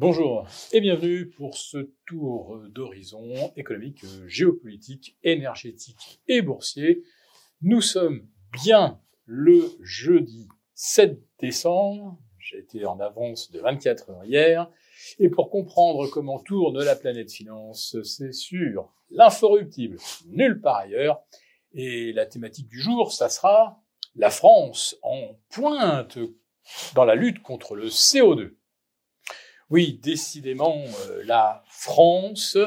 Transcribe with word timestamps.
Bonjour 0.00 0.46
et 0.72 0.80
bienvenue 0.80 1.28
pour 1.28 1.58
ce 1.58 1.90
tour 2.06 2.58
d'horizon 2.70 3.52
économique, 3.54 4.02
géopolitique, 4.26 5.18
énergétique 5.22 6.22
et 6.26 6.40
boursier. 6.40 7.02
Nous 7.60 7.82
sommes 7.82 8.26
bien 8.50 8.98
le 9.26 9.70
jeudi 9.82 10.48
7 10.74 11.20
décembre. 11.38 12.18
J'ai 12.38 12.60
été 12.60 12.86
en 12.86 12.98
avance 12.98 13.50
de 13.50 13.60
24 13.60 14.08
heures 14.08 14.24
hier. 14.24 14.70
Et 15.18 15.28
pour 15.28 15.50
comprendre 15.50 16.06
comment 16.06 16.38
tourne 16.38 16.82
la 16.82 16.96
planète 16.96 17.30
finance, 17.30 17.94
c'est 18.02 18.32
sûr, 18.32 18.90
l'inforruptible, 19.10 19.98
nulle 20.28 20.62
part 20.62 20.76
ailleurs. 20.76 21.20
Et 21.74 22.14
la 22.14 22.24
thématique 22.24 22.68
du 22.68 22.80
jour, 22.80 23.12
ça 23.12 23.28
sera 23.28 23.82
la 24.16 24.30
France 24.30 24.96
en 25.02 25.36
pointe 25.50 26.18
dans 26.94 27.04
la 27.04 27.16
lutte 27.16 27.42
contre 27.42 27.74
le 27.76 27.88
CO2. 27.88 28.54
Oui, 29.70 30.00
décidément, 30.02 30.82
euh, 31.08 31.22
la 31.26 31.62
France 31.68 32.58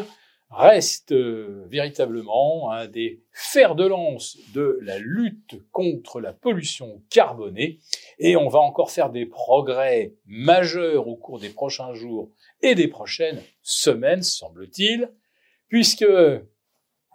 reste 0.49 1.11
euh, 1.11 1.65
véritablement 1.67 2.71
un 2.71 2.87
des 2.87 3.21
fers 3.33 3.75
de 3.75 3.85
lance 3.85 4.37
de 4.53 4.79
la 4.81 4.99
lutte 4.99 5.55
contre 5.73 6.21
la 6.21 6.31
pollution 6.31 7.03
carbonée. 7.09 7.79
Et 8.19 8.37
on 8.37 8.47
va 8.47 8.59
encore 8.59 8.89
faire 8.89 9.09
des 9.09 9.25
progrès 9.25 10.13
majeurs 10.25 11.09
au 11.09 11.17
cours 11.17 11.39
des 11.39 11.49
prochains 11.49 11.93
jours 11.93 12.31
et 12.61 12.73
des 12.73 12.87
prochaines 12.87 13.41
semaines, 13.63 14.23
semble-t-il, 14.23 15.11
puisque 15.67 16.05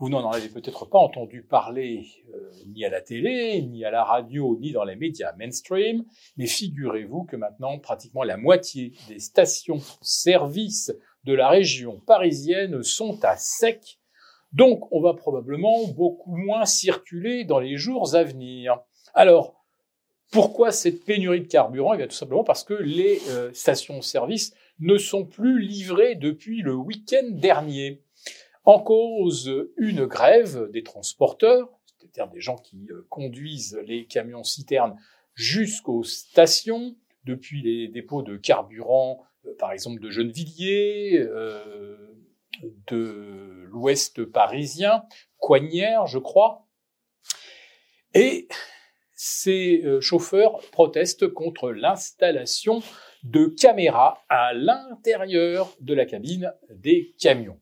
vous 0.01 0.09
n'en 0.09 0.31
avez 0.31 0.49
peut-être 0.49 0.87
pas 0.87 0.99
entendu 0.99 1.43
parler 1.43 2.07
euh, 2.35 2.51
ni 2.67 2.85
à 2.85 2.91
la 2.91 3.01
télé, 3.01 3.63
ni 3.63 3.85
à 3.85 3.91
la 3.91 4.05
radio, 4.05 4.57
ni 4.61 4.73
dans 4.73 4.85
les 4.85 4.97
médias 4.97 5.33
mainstream, 5.37 6.05
mais 6.37 6.47
figurez-vous 6.47 7.25
que 7.25 7.37
maintenant, 7.37 7.79
pratiquement 7.79 8.23
la 8.23 8.37
moitié 8.37 8.93
des 9.09 9.19
stations-service 9.19 10.93
de 11.25 11.33
la 11.35 11.49
région 11.49 12.01
parisienne 12.07 12.83
sont 12.83 13.19
à 13.25 13.37
sec, 13.37 13.99
donc 14.53 14.91
on 14.93 15.01
va 15.01 15.15
probablement 15.15 15.87
beaucoup 15.89 16.37
moins 16.37 16.65
circuler 16.65 17.45
dans 17.45 17.59
les 17.59 17.77
jours 17.77 18.15
à 18.15 18.23
venir. 18.23 18.79
Alors, 19.15 19.59
pourquoi 20.31 20.73
cette 20.73 21.05
pénurie 21.05 21.41
de 21.41 21.47
carburant? 21.47 21.95
Eh 21.95 21.97
bien 21.97 22.07
tout 22.07 22.15
simplement 22.15 22.45
parce 22.45 22.63
que 22.63 22.75
les 22.75 23.19
euh, 23.31 23.51
stations-service 23.53 24.55
ne 24.79 24.97
sont 24.97 25.25
plus 25.25 25.61
livrées 25.61 26.15
depuis 26.15 26.63
le 26.63 26.75
week-end 26.75 27.29
dernier 27.31 28.03
en 28.69 28.81
cause 28.81 29.51
une 29.79 30.05
grève 30.05 30.71
des 30.73 30.83
transporteurs, 30.83 31.71
c'est-à-dire 31.97 32.31
des 32.31 32.43
gens 32.43 32.57
qui 32.57 32.87
euh, 32.91 33.07
conduisent 33.09 33.81
les 33.87 34.05
camions 34.05 34.45
citernes 34.45 34.95
jusqu'aux 35.33 36.05
stations, 36.05 36.95
depuis 37.25 37.63
les 37.63 37.89
dépôts 37.89 38.21
de 38.21 38.37
carburant, 38.37 39.25
euh, 39.47 39.55
par 39.59 39.73
exemple 39.73 40.03
de 40.03 40.11
Gennevilliers, 40.11 41.19
euh, 41.19 41.97
de 42.89 43.65
l'ouest 43.71 44.23
parisien, 44.27 45.03
Coignères, 45.39 46.07
je 46.07 46.19
crois. 46.19 46.69
Et 48.13 48.49
ces 49.15 49.83
chauffeurs 50.01 50.61
protestent 50.73 51.29
contre 51.29 51.71
l'installation 51.71 52.83
de 53.23 53.47
caméras 53.47 54.23
à 54.29 54.53
l'intérieur 54.53 55.75
de 55.81 55.95
la 55.95 56.05
cabine 56.05 56.53
des 56.69 57.15
camions. 57.19 57.59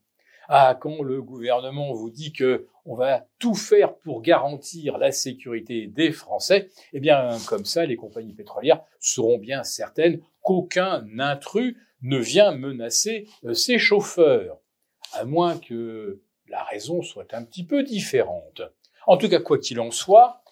Ah, 0.49 0.77
quand 0.81 1.03
le 1.03 1.23
gouvernement 1.23 1.93
vous 1.93 2.11
dit 2.11 2.33
que 2.33 2.67
on 2.85 2.95
va 2.95 3.27
tout 3.39 3.55
faire 3.55 3.97
pour 3.97 4.23
garantir 4.23 4.97
la 4.99 5.11
sécurité 5.11 5.89
des 5.89 6.13
Français, 6.13 6.69
eh 6.93 7.01
bien, 7.01 7.37
comme 7.49 7.65
ça, 7.65 7.85
les 7.85 7.97
compagnies 7.97 8.35
pétrolières 8.35 8.83
seront 9.01 9.39
bien 9.39 9.65
certaines 9.65 10.21
qu'aucun 10.43 11.05
intrus 11.19 11.77
ne 12.03 12.19
vient 12.19 12.53
menacer 12.53 13.27
euh, 13.45 13.55
ces 13.55 13.79
chauffeurs. 13.79 14.59
À 15.13 15.25
moins 15.25 15.59
que 15.59 16.21
la 16.49 16.63
raison 16.63 17.03
soit 17.03 17.35
un 17.35 17.45
petit 17.45 17.65
peu 17.65 17.83
différente. 17.83 18.63
En 19.07 19.17
tout 19.17 19.29
cas, 19.29 19.41
quoi 19.41 19.59
qu'il 19.59 19.81
en 19.81 19.91
soit, 19.91 20.43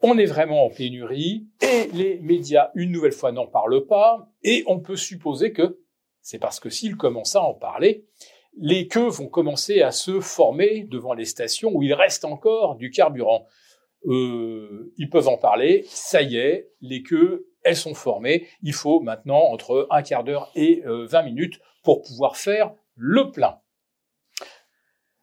on 0.00 0.18
est 0.18 0.26
vraiment 0.26 0.66
en 0.66 0.70
pénurie 0.70 1.48
et 1.62 1.88
les 1.92 2.18
médias, 2.20 2.70
une 2.74 2.92
nouvelle 2.92 3.12
fois, 3.12 3.32
n'en 3.32 3.46
parlent 3.46 3.86
pas 3.86 4.28
et 4.42 4.62
on 4.66 4.78
peut 4.78 4.96
supposer 4.96 5.52
que 5.52 5.80
c'est 6.20 6.38
parce 6.38 6.60
que 6.60 6.70
s'ils 6.70 6.96
commencent 6.96 7.36
à 7.36 7.42
en 7.42 7.54
parler, 7.54 8.06
les 8.56 8.88
queues 8.88 9.08
vont 9.08 9.28
commencer 9.28 9.82
à 9.82 9.90
se 9.90 10.20
former 10.20 10.84
devant 10.84 11.14
les 11.14 11.24
stations 11.24 11.72
où 11.74 11.82
il 11.82 11.94
reste 11.94 12.24
encore 12.24 12.76
du 12.76 12.90
carburant. 12.90 13.46
Euh, 14.06 14.92
ils 14.98 15.08
peuvent 15.08 15.28
en 15.28 15.38
parler, 15.38 15.84
ça 15.88 16.22
y 16.22 16.36
est, 16.36 16.70
les 16.80 17.02
queues, 17.02 17.48
elles 17.62 17.76
sont 17.76 17.94
formées. 17.94 18.46
Il 18.62 18.74
faut 18.74 19.00
maintenant 19.00 19.40
entre 19.40 19.86
un 19.90 20.02
quart 20.02 20.24
d'heure 20.24 20.50
et 20.54 20.82
20 20.84 20.88
euh, 20.88 21.22
minutes 21.24 21.60
pour 21.82 22.02
pouvoir 22.02 22.36
faire 22.36 22.72
le 22.94 23.30
plein. 23.30 23.58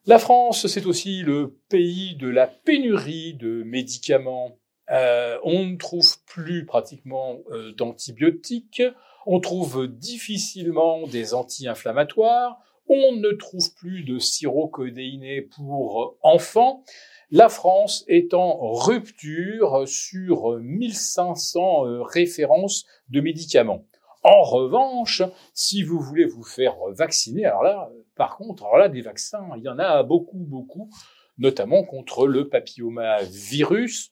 La 0.06 0.18
France, 0.18 0.66
c'est 0.66 0.88
aussi 0.88 1.22
le 1.22 1.60
pays 1.70 2.16
de 2.16 2.28
la 2.28 2.48
pénurie 2.48 3.36
de 3.36 3.62
médicaments. 3.64 4.58
Euh, 4.90 5.38
on 5.44 5.66
ne 5.66 5.78
trouve 5.78 6.18
plus 6.26 6.66
pratiquement 6.66 7.38
d'antibiotiques, 7.78 8.82
on 9.28 9.40
trouve 9.40 9.88
difficilement 9.88 11.06
des 11.06 11.36
anti-inflammatoires, 11.36 12.60
on 12.88 13.14
ne 13.14 13.32
trouve 13.32 13.74
plus 13.76 14.04
de 14.04 14.20
sirop 14.20 14.68
codéiné 14.68 15.42
pour 15.42 16.18
enfants. 16.22 16.84
La 17.30 17.48
France 17.48 18.04
est 18.08 18.34
en 18.34 18.74
rupture 18.74 19.88
sur 19.88 20.58
1500 20.60 21.86
euh, 21.86 22.02
références 22.04 22.86
de 23.10 23.22
médicaments. 23.22 23.86
En 24.24 24.42
revanche, 24.44 25.24
si 25.54 25.82
vous 25.82 26.00
voulez 26.00 26.26
vous 26.26 26.44
faire 26.44 26.76
vacciner, 26.90 27.46
alors 27.46 27.64
là, 27.64 27.90
par 28.16 28.38
contre, 28.38 28.66
alors 28.66 28.78
là, 28.78 28.90
des 28.90 29.02
vaccins, 29.02 29.48
il 29.58 29.64
y 29.64 29.70
en 29.70 29.80
a 29.80 30.04
beaucoup, 30.04 30.46
beaucoup, 30.46 30.90
notamment 31.38 31.84
contre 31.84 32.28
le 32.28 32.48
papillomavirus, 32.48 34.12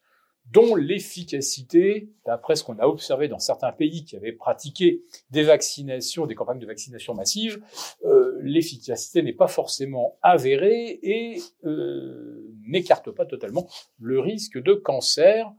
dont 0.51 0.75
l'efficacité, 0.75 2.09
d'après 2.25 2.55
ce 2.55 2.63
qu'on 2.63 2.79
a 2.79 2.87
observé 2.87 3.27
dans 3.27 3.39
certains 3.39 3.71
pays 3.71 4.03
qui 4.03 4.15
avaient 4.15 4.31
pratiqué 4.31 5.03
des 5.29 5.43
vaccinations, 5.43 6.25
des 6.25 6.35
campagnes 6.35 6.59
de 6.59 6.65
vaccination 6.65 7.13
massive, 7.13 7.61
euh, 8.05 8.37
l'efficacité 8.41 9.21
n'est 9.21 9.33
pas 9.33 9.47
forcément 9.47 10.17
avérée 10.21 10.99
et 11.03 11.41
euh, 11.65 12.43
n'écarte 12.67 13.11
pas 13.11 13.25
totalement 13.25 13.67
le 13.99 14.19
risque 14.19 14.61
de 14.61 14.73
cancer, 14.73 15.51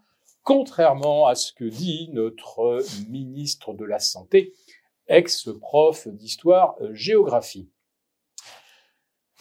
contrairement 0.42 1.26
à 1.26 1.34
ce 1.34 1.52
que 1.52 1.64
dit 1.64 2.08
notre 2.12 2.82
ministre 3.08 3.74
de 3.74 3.84
la 3.84 4.00
Santé, 4.00 4.54
ex-prof 5.06 6.08
d'histoire-géographie. 6.08 7.68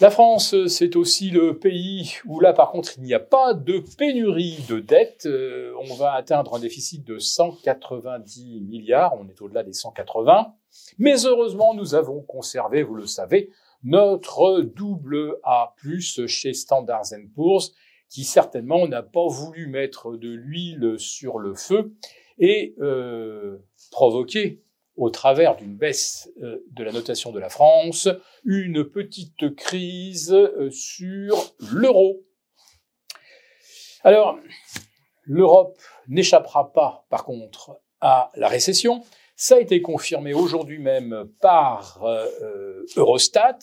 La 0.02 0.10
France, 0.10 0.56
c'est 0.68 0.96
aussi 0.96 1.30
le 1.30 1.60
pays 1.60 2.14
où 2.26 2.40
là, 2.40 2.54
par 2.54 2.72
contre, 2.72 2.94
il 2.98 3.04
n'y 3.04 3.14
a 3.14 3.20
pas 3.20 3.54
de 3.54 3.84
pénurie 3.98 4.60
de 4.70 4.80
dettes. 4.80 5.26
Euh, 5.26 5.74
on 5.90 5.94
va 5.96 6.14
atteindre 6.14 6.56
un 6.56 6.60
déficit 6.60 7.06
de 7.06 7.20
190 7.20 8.62
milliards, 8.62 9.20
on 9.20 9.28
est 9.28 9.42
au-delà 9.42 9.62
des 9.62 9.74
180. 9.74 10.54
Mais 11.00 11.26
heureusement, 11.26 11.74
nous 11.74 11.96
avons 11.96 12.22
conservé, 12.22 12.82
vous 12.82 12.96
le 12.96 13.08
savez, 13.08 13.50
notre 13.84 14.62
double 14.62 15.36
A+, 15.44 15.76
chez 16.28 16.54
Standard 16.54 17.04
Poor's, 17.36 17.74
qui 18.10 18.24
certainement 18.24 18.88
n'a 18.88 19.04
pas 19.04 19.28
voulu 19.28 19.68
mettre 19.68 20.16
de 20.16 20.30
l'huile 20.30 20.96
sur 20.98 21.40
le 21.40 21.54
feu 21.56 21.92
et 22.38 22.74
euh, 22.80 23.58
provoquer 23.92 24.62
au 25.00 25.10
travers 25.10 25.56
d'une 25.56 25.76
baisse 25.76 26.30
euh, 26.44 26.64
de 26.72 26.84
la 26.84 26.92
notation 26.92 27.32
de 27.32 27.40
la 27.40 27.50
France, 27.50 28.10
une 28.44 28.84
petite 28.84 29.56
crise 29.56 30.34
euh, 30.34 30.70
sur 30.72 31.56
l'euro. 31.72 32.20
Alors, 34.04 34.38
l'Europe 35.24 35.80
n'échappera 36.10 36.74
pas, 36.74 37.06
par 37.10 37.24
contre, 37.24 37.80
à 38.02 38.30
la 38.36 38.50
récession. 38.50 39.02
Ça 39.38 39.56
a 39.56 39.60
été 39.60 39.82
confirmé 39.82 40.34
aujourd'hui 40.34 40.80
même 40.80 41.30
par 41.40 42.04
euh, 42.04 42.86
Eurostat. 42.98 43.60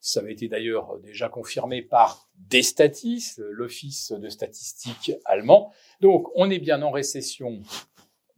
Ça 0.00 0.20
avait 0.20 0.32
été 0.32 0.48
d'ailleurs 0.48 0.98
déjà 1.00 1.28
confirmé 1.28 1.82
par 1.82 2.30
Destatis, 2.34 3.34
l'office 3.38 4.12
de 4.12 4.28
statistiques 4.30 5.12
allemand. 5.26 5.70
Donc, 6.00 6.28
on 6.34 6.50
est 6.50 6.60
bien 6.60 6.80
en 6.80 6.90
récession 6.90 7.60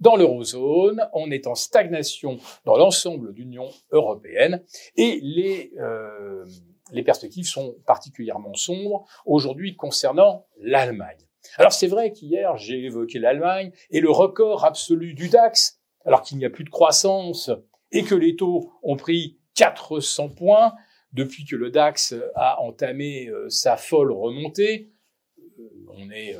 dans 0.00 0.16
l'eurozone, 0.16 1.08
on 1.12 1.30
est 1.30 1.46
en 1.46 1.54
stagnation 1.54 2.38
dans 2.64 2.76
l'ensemble 2.76 3.32
de 3.34 3.38
l'Union 3.38 3.68
européenne 3.92 4.62
et 4.96 5.20
les, 5.22 5.72
euh, 5.78 6.44
les 6.92 7.02
perspectives 7.02 7.46
sont 7.46 7.76
particulièrement 7.86 8.54
sombres 8.54 9.06
aujourd'hui 9.26 9.76
concernant 9.76 10.46
l'Allemagne. 10.58 11.18
Alors 11.56 11.72
c'est 11.72 11.86
vrai 11.86 12.12
qu'hier 12.12 12.56
j'ai 12.56 12.84
évoqué 12.84 13.18
l'Allemagne 13.18 13.72
et 13.90 14.00
le 14.00 14.10
record 14.10 14.64
absolu 14.64 15.14
du 15.14 15.28
DAX, 15.28 15.80
alors 16.04 16.22
qu'il 16.22 16.38
n'y 16.38 16.46
a 16.46 16.50
plus 16.50 16.64
de 16.64 16.70
croissance 16.70 17.50
et 17.92 18.02
que 18.02 18.14
les 18.14 18.36
taux 18.36 18.72
ont 18.82 18.96
pris 18.96 19.38
400 19.54 20.30
points 20.30 20.74
depuis 21.12 21.44
que 21.44 21.56
le 21.56 21.70
DAX 21.70 22.14
a 22.36 22.60
entamé 22.62 23.28
euh, 23.28 23.48
sa 23.50 23.76
folle 23.76 24.12
remontée. 24.12 24.92
Euh, 25.38 25.62
on 25.96 26.10
est 26.10 26.36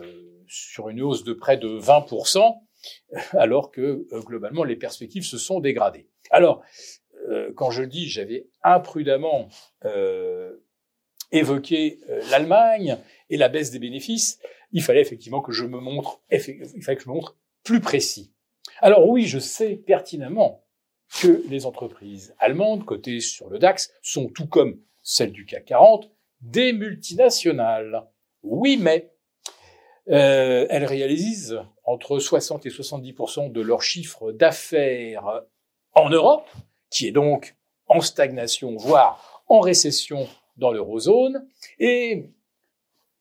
sur 0.46 0.88
une 0.88 1.02
hausse 1.02 1.24
de 1.24 1.32
près 1.32 1.56
de 1.56 1.68
20%. 1.68 2.60
alors 3.32 3.70
que 3.70 4.06
euh, 4.12 4.20
globalement 4.20 4.64
les 4.64 4.76
perspectives 4.76 5.24
se 5.24 5.38
sont 5.38 5.60
dégradées. 5.60 6.08
Alors, 6.30 6.62
euh, 7.28 7.52
quand 7.54 7.70
je 7.70 7.82
dis 7.82 8.08
j'avais 8.08 8.48
imprudemment 8.62 9.48
euh, 9.84 10.56
évoqué 11.32 12.00
l'Allemagne 12.30 12.98
et 13.28 13.36
la 13.36 13.48
baisse 13.48 13.70
des 13.70 13.78
bénéfices, 13.78 14.38
il 14.72 14.82
fallait 14.82 15.00
effectivement 15.00 15.40
que 15.40 15.52
je 15.52 15.64
me 15.64 15.78
montre, 15.78 16.20
il 16.30 16.40
fallait 16.82 16.96
que 16.96 17.02
je 17.02 17.08
me 17.08 17.14
montre 17.14 17.36
plus 17.62 17.80
précis. 17.80 18.32
Alors 18.80 19.08
oui, 19.08 19.26
je 19.26 19.38
sais 19.38 19.76
pertinemment 19.76 20.64
que 21.20 21.42
les 21.48 21.66
entreprises 21.66 22.34
allemandes 22.38 22.84
cotées 22.84 23.20
sur 23.20 23.48
le 23.48 23.58
DAX 23.58 23.92
sont 24.02 24.28
tout 24.28 24.46
comme 24.46 24.80
celles 25.02 25.32
du 25.32 25.44
CAC 25.44 25.66
40 25.66 26.10
des 26.40 26.72
multinationales. 26.72 28.06
Oui, 28.42 28.78
mais 28.80 29.09
euh, 30.10 30.66
elles 30.70 30.84
réalisent 30.84 31.60
entre 31.84 32.18
60 32.18 32.66
et 32.66 32.70
70 32.70 33.14
de 33.50 33.60
leur 33.60 33.82
chiffre 33.82 34.32
d'affaires 34.32 35.42
en 35.94 36.10
Europe, 36.10 36.48
qui 36.90 37.06
est 37.06 37.12
donc 37.12 37.56
en 37.86 38.00
stagnation, 38.00 38.76
voire 38.76 39.42
en 39.48 39.60
récession 39.60 40.28
dans 40.56 40.72
l'eurozone. 40.72 41.46
Et 41.78 42.26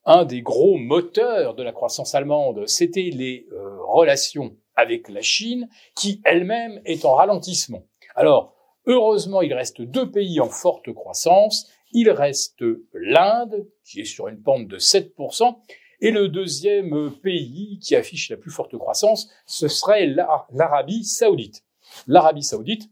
un 0.06 0.26
des 0.26 0.42
gros 0.42 0.78
moteurs 0.78 1.56
de 1.56 1.64
la 1.64 1.72
croissance 1.72 2.16
allemande, 2.16 2.68
c'était 2.68 3.10
les 3.14 3.48
euh, 3.52 3.78
relations 3.84 4.56
avec 4.76 5.10
la 5.10 5.22
Chine, 5.22 5.70
qui 5.96 6.22
elle-même 6.24 6.82
est 6.86 7.06
en 7.06 7.14
ralentissement. 7.14 7.86
Alors, 8.16 8.56
heureusement, 8.86 9.42
il 9.42 9.54
reste 9.54 9.82
deux 9.82 10.10
pays 10.10 10.40
en 10.40 10.50
forte 10.50 10.92
croissance. 10.94 11.70
Il 11.92 12.10
reste 12.10 12.64
l'Inde, 12.94 13.68
qui 13.84 14.02
est 14.02 14.06
sur 14.06 14.28
une 14.28 14.42
pente 14.42 14.68
de 14.68 14.78
7%, 14.78 15.58
et 16.02 16.12
le 16.12 16.30
deuxième 16.30 17.12
pays 17.22 17.80
qui 17.80 17.96
affiche 17.96 18.30
la 18.30 18.38
plus 18.38 18.52
forte 18.52 18.78
croissance, 18.78 19.30
ce 19.46 19.68
serait 19.68 20.08
l'Arabie 20.08 21.04
saoudite. 21.04 21.64
L'Arabie 22.08 22.44
saoudite, 22.44 22.90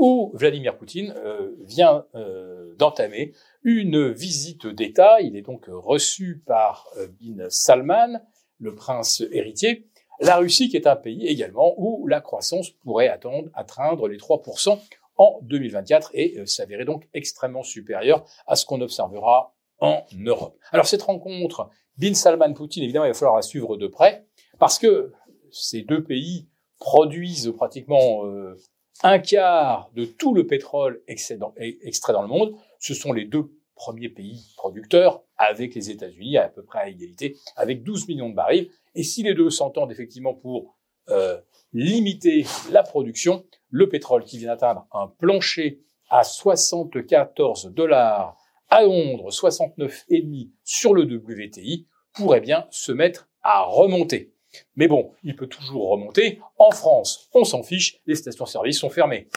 où 0.00 0.30
Vladimir 0.32 0.78
Poutine 0.78 1.12
euh, 1.18 1.50
vient 1.58 2.06
euh, 2.14 2.74
d'entamer 2.78 3.34
une 3.64 4.08
visite 4.08 4.66
d'État. 4.66 5.20
Il 5.20 5.36
est 5.36 5.42
donc 5.42 5.66
reçu 5.68 6.42
par 6.46 6.88
euh, 6.96 7.06
Bin 7.20 7.44
Salman, 7.50 8.18
le 8.58 8.74
prince 8.74 9.22
héritier. 9.30 9.88
La 10.18 10.36
Russie 10.36 10.70
qui 10.70 10.76
est 10.76 10.86
un 10.86 10.96
pays 10.96 11.26
également 11.26 11.74
où 11.76 12.06
la 12.06 12.22
croissance 12.22 12.70
pourrait 12.70 13.08
attendre, 13.08 13.50
atteindre 13.52 14.08
les 14.08 14.16
3% 14.16 14.78
en 15.18 15.38
2024 15.42 16.10
et 16.14 16.46
s'avérer 16.46 16.86
donc 16.86 17.06
extrêmement 17.12 17.62
supérieure 17.62 18.24
à 18.46 18.56
ce 18.56 18.64
qu'on 18.64 18.80
observera 18.80 19.54
en 19.80 20.04
Europe. 20.16 20.56
Alors 20.72 20.86
cette 20.86 21.02
rencontre 21.02 21.70
Bin 21.98 22.14
Salman 22.14 22.54
Poutine, 22.54 22.82
évidemment, 22.82 23.04
il 23.04 23.08
va 23.08 23.14
falloir 23.14 23.36
la 23.36 23.42
suivre 23.42 23.76
de 23.76 23.86
près 23.86 24.26
parce 24.58 24.78
que 24.78 25.12
ces 25.50 25.82
deux 25.82 26.02
pays 26.02 26.48
produisent 26.78 27.52
pratiquement 27.56 28.24
euh, 28.24 28.56
un 29.02 29.18
quart 29.18 29.90
de 29.94 30.04
tout 30.04 30.34
le 30.34 30.46
pétrole 30.46 31.02
extrait 31.06 31.36
dans 31.36 32.22
le 32.22 32.28
monde. 32.28 32.54
Ce 32.78 32.94
sont 32.94 33.12
les 33.12 33.24
deux 33.24 33.50
premiers 33.74 34.08
pays 34.08 34.52
producteurs 34.56 35.22
avec 35.36 35.74
les 35.74 35.90
États-Unis 35.90 36.36
à, 36.36 36.48
peu 36.48 36.62
près 36.62 36.80
à 36.80 36.88
égalité, 36.88 37.36
avec 37.56 37.82
12 37.82 38.08
millions 38.08 38.28
de 38.28 38.34
barils. 38.34 38.70
Et 38.94 39.02
si 39.02 39.22
les 39.22 39.34
deux 39.34 39.50
s'entendent 39.50 39.92
effectivement 39.92 40.34
pour 40.34 40.76
euh, 41.08 41.38
limiter 41.72 42.44
la 42.70 42.82
production, 42.82 43.44
le 43.68 43.88
pétrole 43.88 44.24
qui 44.24 44.38
vient 44.38 44.48
d'atteindre 44.48 44.86
un 44.92 45.06
plancher 45.06 45.80
à 46.10 46.24
74 46.24 47.72
dollars 47.72 48.36
à 48.70 48.82
Londres, 48.82 49.30
69,5 49.30 50.50
sur 50.64 50.94
le 50.94 51.02
WTI, 51.02 51.86
pourrait 52.12 52.40
bien 52.40 52.66
se 52.70 52.92
mettre 52.92 53.28
à 53.42 53.62
remonter. 53.62 54.32
Mais 54.74 54.88
bon, 54.88 55.12
il 55.22 55.36
peut 55.36 55.46
toujours 55.46 55.90
remonter. 55.90 56.40
En 56.58 56.70
France, 56.70 57.28
on 57.34 57.44
s'en 57.44 57.62
fiche, 57.62 58.00
les 58.06 58.16
stations-service 58.16 58.78
sont 58.78 58.90
fermées. 58.90 59.28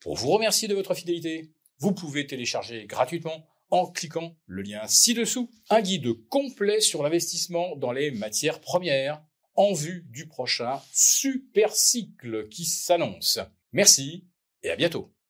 Pour 0.00 0.16
vous 0.16 0.30
remercier 0.30 0.68
de 0.68 0.74
votre 0.74 0.94
fidélité, 0.94 1.50
vous 1.78 1.92
pouvez 1.92 2.26
télécharger 2.26 2.86
gratuitement 2.86 3.46
en 3.70 3.86
cliquant 3.86 4.36
le 4.46 4.62
lien 4.62 4.86
ci-dessous 4.86 5.50
un 5.70 5.80
guide 5.80 6.12
complet 6.28 6.80
sur 6.80 7.02
l'investissement 7.02 7.76
dans 7.76 7.92
les 7.92 8.10
matières 8.10 8.60
premières 8.60 9.22
en 9.54 9.72
vue 9.72 10.06
du 10.10 10.26
prochain 10.26 10.80
super 10.92 11.74
cycle 11.74 12.48
qui 12.48 12.64
s'annonce. 12.64 13.38
Merci 13.72 14.26
et 14.62 14.70
à 14.70 14.76
bientôt. 14.76 15.12